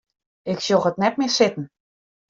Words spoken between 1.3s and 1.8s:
sitten.